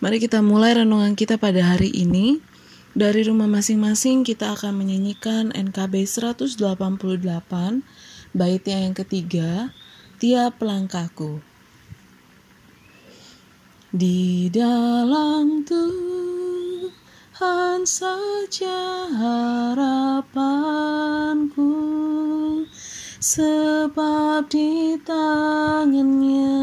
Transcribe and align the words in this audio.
Mari 0.00 0.16
kita 0.16 0.40
mulai 0.40 0.80
renungan 0.80 1.12
kita 1.12 1.36
pada 1.36 1.60
hari 1.60 1.92
ini. 1.92 2.40
Dari 2.96 3.20
rumah 3.20 3.44
masing-masing 3.44 4.24
kita 4.24 4.56
akan 4.56 4.80
menyanyikan 4.80 5.52
NKB 5.52 6.08
188 6.08 6.56
baitnya 8.32 8.78
yang 8.80 8.96
ketiga, 8.96 9.76
tiap 10.16 10.56
langkahku. 10.64 11.44
Di 13.92 14.48
dalam 14.48 15.68
Tuhan 15.68 17.84
saja 17.84 19.04
harapanku 19.20 20.64
sebab 23.20 24.48
di 24.48 24.96
tangannya 25.04 26.56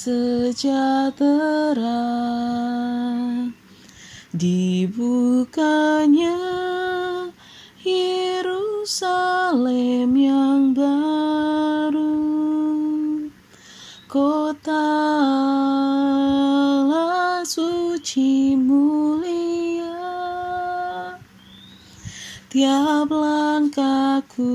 sejahtera 0.00 1.92
dibukanya 4.32 6.40
Yerusalem 7.84 10.08
yang 10.16 10.72
baru 10.72 12.16
kota 14.08 14.88
Allah 16.80 17.44
suci 17.44 18.56
mulia. 18.56 20.00
Tiap 22.48 23.12
langkahku 23.12 24.48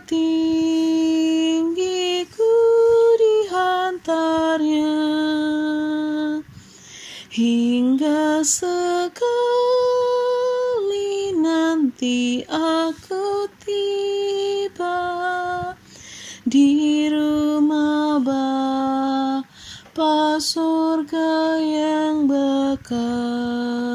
tempat 0.00 0.08
tinggi 0.08 2.24
ku 2.32 2.56
dihantarnya 3.20 4.96
hingga 7.28 8.40
sekali 8.40 9.28
nanti 11.36 12.40
aku 12.48 13.44
tiba 13.60 15.04
di 16.48 17.12
rumah 17.12 18.24
Bapa 18.24 20.40
surga 20.40 21.60
yang 21.60 22.24
bekal. 22.24 23.89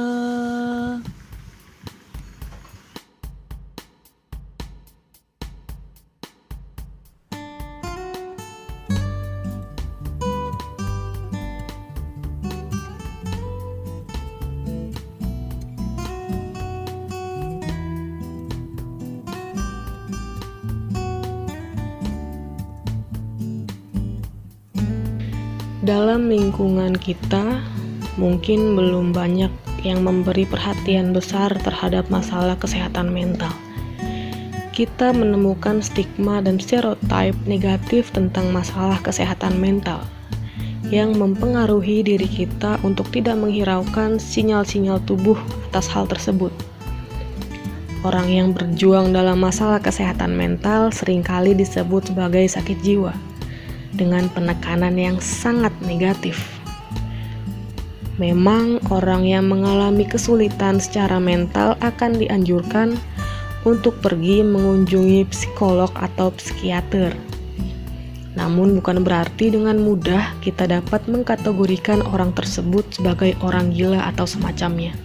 Dalam 25.86 26.34
lingkungan 26.34 26.98
kita, 26.98 27.62
mungkin 28.18 28.74
belum 28.74 29.14
banyak 29.14 29.54
yang 29.86 30.02
memberi 30.02 30.42
perhatian 30.50 31.14
besar 31.14 31.54
terhadap 31.62 32.10
masalah 32.10 32.58
kesehatan 32.58 33.14
mental. 33.14 33.54
Kita 34.74 35.14
menemukan 35.14 35.86
stigma 35.86 36.42
dan 36.42 36.58
stereotip 36.58 37.38
negatif 37.46 38.10
tentang 38.10 38.50
masalah 38.50 38.98
kesehatan 39.06 39.62
mental 39.62 40.02
yang 40.90 41.14
mempengaruhi 41.14 42.02
diri 42.02 42.26
kita 42.26 42.82
untuk 42.82 43.06
tidak 43.14 43.38
menghiraukan 43.38 44.18
sinyal-sinyal 44.18 44.98
tubuh 45.06 45.38
atas 45.70 45.86
hal 45.86 46.10
tersebut. 46.10 46.50
Orang 48.02 48.34
yang 48.34 48.58
berjuang 48.58 49.14
dalam 49.14 49.38
masalah 49.38 49.78
kesehatan 49.78 50.34
mental 50.34 50.90
sering 50.90 51.22
kali 51.22 51.54
disebut 51.54 52.10
sebagai 52.10 52.50
sakit 52.50 52.82
jiwa 52.82 53.35
dengan 53.96 54.28
penekanan 54.32 55.00
yang 55.00 55.18
sangat 55.24 55.72
negatif. 55.84 56.38
Memang, 58.16 58.80
orang 58.96 59.28
yang 59.28 59.52
mengalami 59.52 60.08
kesulitan 60.08 60.80
secara 60.80 61.20
mental 61.20 61.76
akan 61.84 62.16
dianjurkan 62.16 62.96
untuk 63.68 64.00
pergi 64.00 64.40
mengunjungi 64.40 65.28
psikolog 65.28 65.92
atau 66.00 66.32
psikiater. 66.32 67.12
Namun, 68.40 68.80
bukan 68.80 69.04
berarti 69.04 69.52
dengan 69.52 69.80
mudah 69.84 70.32
kita 70.40 70.64
dapat 70.64 71.04
mengkategorikan 71.12 72.04
orang 72.08 72.32
tersebut 72.32 72.88
sebagai 72.96 73.36
orang 73.44 73.76
gila 73.76 74.00
atau 74.12 74.24
semacamnya. 74.24 74.96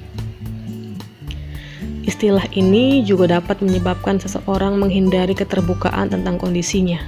Istilah 2.07 2.47
ini 2.55 3.07
juga 3.07 3.39
dapat 3.39 3.63
menyebabkan 3.63 4.19
seseorang 4.19 4.79
menghindari 4.79 5.35
keterbukaan 5.35 6.11
tentang 6.11 6.39
kondisinya 6.43 6.99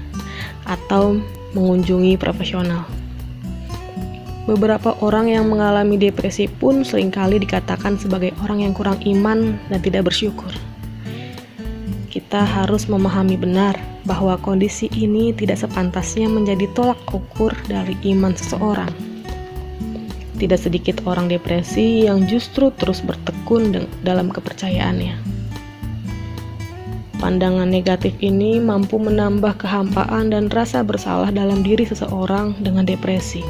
atau 0.67 1.19
mengunjungi 1.53 2.17
profesional. 2.21 2.85
Beberapa 4.43 4.99
orang 4.99 5.31
yang 5.31 5.47
mengalami 5.47 5.95
depresi 5.95 6.51
pun 6.51 6.83
sering 6.83 7.15
kali 7.15 7.39
dikatakan 7.39 7.95
sebagai 7.95 8.35
orang 8.43 8.67
yang 8.67 8.75
kurang 8.75 8.99
iman 9.07 9.55
dan 9.71 9.79
tidak 9.79 10.11
bersyukur. 10.11 10.51
Kita 12.11 12.43
harus 12.43 12.91
memahami 12.91 13.39
benar 13.39 13.79
bahwa 14.03 14.35
kondisi 14.37 14.91
ini 14.93 15.31
tidak 15.31 15.63
sepantasnya 15.63 16.27
menjadi 16.27 16.67
tolak 16.75 16.99
ukur 17.15 17.55
dari 17.71 17.95
iman 18.13 18.35
seseorang. 18.35 18.91
Tidak 20.43 20.59
sedikit 20.59 21.07
orang 21.07 21.31
depresi 21.31 22.11
yang 22.11 22.27
justru 22.27 22.75
terus 22.75 22.99
bertekun 22.99 23.87
dalam 24.03 24.27
kepercayaannya. 24.35 25.32
Pandangan 27.23 27.71
negatif 27.71 28.19
ini 28.19 28.59
mampu 28.59 28.99
menambah 28.99 29.55
kehampaan 29.63 30.35
dan 30.35 30.51
rasa 30.51 30.83
bersalah 30.83 31.31
dalam 31.31 31.63
diri 31.63 31.87
seseorang 31.87 32.59
dengan 32.59 32.83
depresi. 32.83 33.47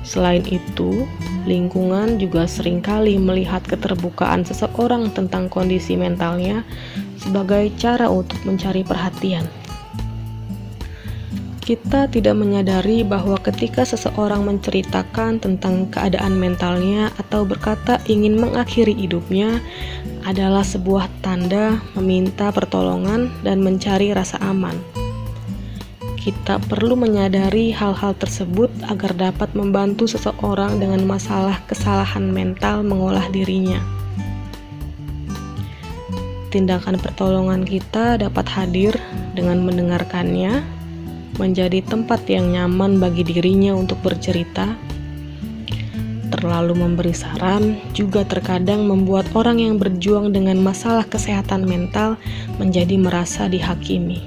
Selain 0.00 0.40
itu, 0.48 1.04
lingkungan 1.44 2.16
juga 2.16 2.48
sering 2.48 2.80
kali 2.80 3.20
melihat 3.20 3.60
keterbukaan 3.60 4.40
seseorang 4.40 5.12
tentang 5.12 5.52
kondisi 5.52 6.00
mentalnya 6.00 6.64
sebagai 7.20 7.76
cara 7.76 8.08
untuk 8.08 8.40
mencari 8.48 8.80
perhatian. 8.80 9.44
Kita 11.60 12.08
tidak 12.08 12.38
menyadari 12.38 13.04
bahwa 13.04 13.36
ketika 13.42 13.84
seseorang 13.84 14.46
menceritakan 14.46 15.44
tentang 15.44 15.90
keadaan 15.92 16.38
mentalnya 16.40 17.12
atau 17.20 17.44
berkata 17.44 18.00
ingin 18.06 18.38
mengakhiri 18.38 18.94
hidupnya, 18.94 19.60
adalah 20.26 20.66
sebuah 20.66 21.06
tanda 21.22 21.78
meminta 21.94 22.50
pertolongan 22.50 23.30
dan 23.46 23.62
mencari 23.62 24.10
rasa 24.10 24.42
aman. 24.42 24.74
Kita 26.18 26.58
perlu 26.58 26.98
menyadari 26.98 27.70
hal-hal 27.70 28.18
tersebut 28.18 28.66
agar 28.90 29.14
dapat 29.14 29.54
membantu 29.54 30.10
seseorang 30.10 30.82
dengan 30.82 31.06
masalah 31.06 31.62
kesalahan 31.70 32.26
mental 32.26 32.82
mengolah 32.82 33.30
dirinya. 33.30 33.78
Tindakan 36.50 36.98
pertolongan 36.98 37.62
kita 37.62 38.18
dapat 38.18 38.50
hadir 38.50 38.98
dengan 39.38 39.62
mendengarkannya 39.62 40.66
menjadi 41.38 41.78
tempat 41.86 42.26
yang 42.26 42.50
nyaman 42.50 42.98
bagi 42.98 43.22
dirinya 43.22 43.78
untuk 43.78 44.02
bercerita. 44.02 44.74
Terlalu 46.36 46.76
memberi 46.76 47.16
saran 47.16 47.80
juga 47.96 48.20
terkadang 48.28 48.84
membuat 48.84 49.24
orang 49.32 49.56
yang 49.56 49.80
berjuang 49.80 50.36
dengan 50.36 50.60
masalah 50.60 51.08
kesehatan 51.08 51.64
mental 51.64 52.20
menjadi 52.60 53.00
merasa 53.00 53.48
dihakimi. 53.48 54.20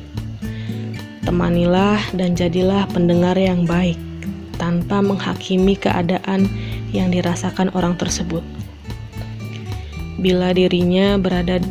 Temanilah 1.22 2.02
dan 2.18 2.34
jadilah 2.34 2.90
pendengar 2.90 3.38
yang 3.38 3.70
baik 3.70 4.02
tanpa 4.58 5.06
menghakimi 5.06 5.78
keadaan 5.78 6.50
yang 6.90 7.14
dirasakan 7.14 7.70
orang 7.78 7.94
tersebut. 7.94 8.42
Bila 10.18 10.50
dirinya 10.52 11.16
berada 11.22 11.62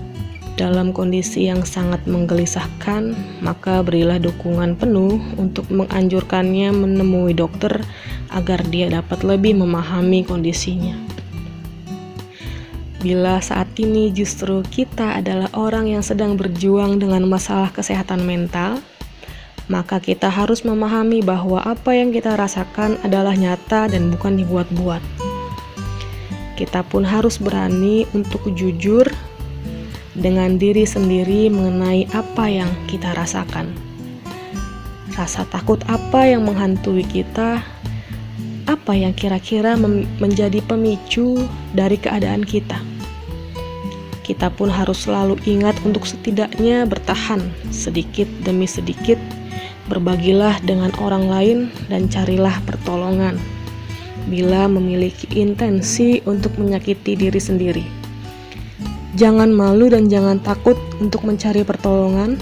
dalam 0.55 0.91
kondisi 0.91 1.47
yang 1.47 1.63
sangat 1.63 2.03
menggelisahkan, 2.07 3.15
maka 3.43 3.83
berilah 3.83 4.19
dukungan 4.19 4.75
penuh 4.75 5.19
untuk 5.39 5.67
menganjurkannya 5.71 6.75
menemui 6.75 7.35
dokter 7.35 7.83
agar 8.39 8.63
dia 8.71 8.87
dapat 8.87 9.27
lebih 9.27 9.59
memahami 9.59 10.23
kondisinya. 10.23 10.95
Bila 12.99 13.39
saat 13.39 13.71
ini 13.79 14.11
justru 14.11 14.63
kita 14.67 15.19
adalah 15.23 15.51
orang 15.55 15.87
yang 15.87 16.03
sedang 16.03 16.35
berjuang 16.35 16.99
dengan 16.99 17.27
masalah 17.31 17.71
kesehatan 17.71 18.27
mental, 18.27 18.83
maka 19.71 20.03
kita 20.03 20.27
harus 20.27 20.67
memahami 20.67 21.23
bahwa 21.23 21.63
apa 21.63 21.95
yang 21.95 22.11
kita 22.11 22.35
rasakan 22.35 22.99
adalah 23.07 23.39
nyata 23.39 23.87
dan 23.87 24.11
bukan 24.11 24.35
dibuat-buat. 24.41 25.03
Kita 26.59 26.83
pun 26.83 27.07
harus 27.07 27.39
berani 27.39 28.03
untuk 28.19 28.43
jujur 28.51 29.07
dengan 30.19 30.59
diri 30.59 30.83
sendiri 30.83 31.47
mengenai 31.55 32.11
apa 32.11 32.51
yang 32.51 32.71
kita 32.91 33.15
rasakan. 33.15 33.71
Rasa 35.15 35.47
takut 35.47 35.79
apa 35.87 36.27
yang 36.27 36.51
menghantui 36.51 37.07
kita? 37.07 37.63
Apa 38.69 38.93
yang 38.93 39.17
kira-kira 39.17 39.81
menjadi 40.21 40.61
pemicu 40.61 41.41
dari 41.73 41.97
keadaan 41.97 42.45
kita? 42.45 42.77
Kita 44.21 44.53
pun 44.53 44.69
harus 44.69 45.09
selalu 45.09 45.41
ingat 45.49 45.73
untuk 45.89 46.05
setidaknya 46.05 46.85
bertahan 46.85 47.49
sedikit 47.73 48.29
demi 48.45 48.69
sedikit. 48.69 49.17
Berbagilah 49.89 50.61
dengan 50.69 50.93
orang 51.01 51.33
lain 51.33 51.59
dan 51.89 52.13
carilah 52.13 52.53
pertolongan 52.69 53.41
bila 54.29 54.69
memiliki 54.69 55.25
intensi 55.33 56.21
untuk 56.29 56.53
menyakiti 56.61 57.17
diri 57.17 57.41
sendiri. 57.41 57.85
Jangan 59.17 59.49
malu 59.49 59.89
dan 59.89 60.13
jangan 60.13 60.45
takut 60.45 60.77
untuk 61.01 61.25
mencari 61.25 61.65
pertolongan, 61.65 62.37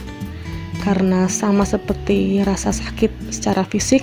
karena 0.82 1.30
sama 1.30 1.62
seperti 1.62 2.42
rasa 2.42 2.74
sakit 2.74 3.30
secara 3.30 3.62
fisik, 3.62 4.02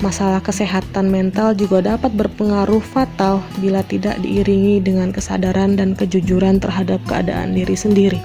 masalah 0.00 0.40
kesehatan 0.40 1.12
mental 1.12 1.52
juga 1.52 1.84
dapat 1.84 2.12
berpengaruh 2.16 2.80
fatal 2.80 3.44
bila 3.60 3.84
tidak 3.84 4.16
diiringi 4.24 4.80
dengan 4.80 5.12
kesadaran 5.12 5.76
dan 5.76 5.92
kejujuran 5.92 6.60
terhadap 6.60 7.00
keadaan 7.04 7.52
diri 7.52 7.76
sendiri. 7.76 8.20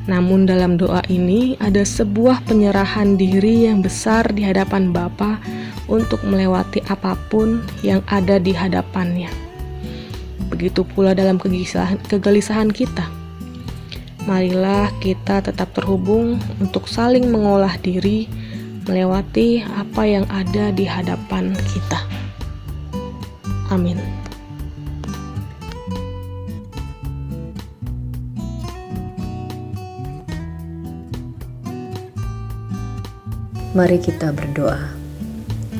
Namun 0.10 0.50
dalam 0.50 0.82
doa 0.82 1.06
ini 1.06 1.54
ada 1.62 1.86
sebuah 1.86 2.50
penyerahan 2.50 3.14
diri 3.14 3.70
yang 3.70 3.86
besar 3.86 4.26
di 4.34 4.42
hadapan 4.42 4.90
Bapa 4.90 5.38
untuk 5.86 6.18
melewati 6.26 6.82
apa 6.90 7.14
pun 7.30 7.62
yang 7.86 8.02
ada 8.10 8.42
di 8.42 8.50
hadapannya. 8.50 9.30
Begitu 10.50 10.82
pula 10.82 11.14
dalam 11.14 11.38
kegelisahan, 11.38 12.02
kegelisahan 12.10 12.74
kita. 12.74 13.06
Marilah 14.26 14.90
kita 14.98 15.46
tetap 15.46 15.78
terhubung 15.78 16.42
untuk 16.58 16.90
saling 16.90 17.30
mengolah 17.30 17.78
diri 17.78 18.26
melewati 18.90 19.62
apa 19.62 20.02
yang 20.10 20.26
ada 20.34 20.74
di 20.74 20.90
hadapan 20.90 21.54
kita. 21.70 22.02
Amin. 23.70 24.02
Mari 33.80 33.96
kita 33.96 34.36
berdoa. 34.36 34.92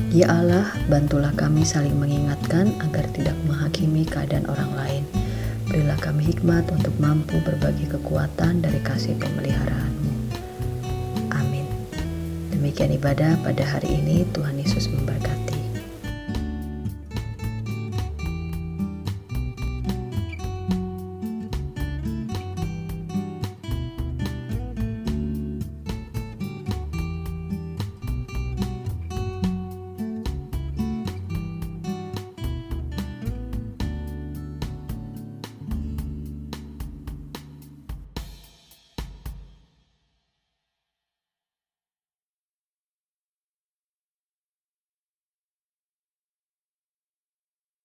Ya 0.08 0.32
Allah, 0.32 0.72
bantulah 0.88 1.36
kami 1.36 1.68
saling 1.68 2.00
mengingatkan 2.00 2.72
agar 2.80 3.04
tidak 3.12 3.36
menghakimi 3.44 4.08
keadaan 4.08 4.48
orang 4.48 4.72
lain. 4.72 5.04
Berilah 5.68 6.00
kami 6.00 6.32
hikmat 6.32 6.64
untuk 6.72 6.96
mampu 6.96 7.36
berbagi 7.44 7.84
kekuatan 7.92 8.64
dari 8.64 8.80
kasih 8.80 9.20
pemeliharaanmu. 9.20 10.12
Amin. 11.28 11.68
Demikian 12.48 12.96
ibadah 12.96 13.36
pada 13.44 13.68
hari 13.68 13.92
ini, 14.00 14.24
Tuhan 14.32 14.56
Yesus 14.56 14.88
memberkati. 14.88 15.39